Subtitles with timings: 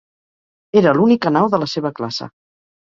[0.81, 2.35] Era l'única nau de la seva classe.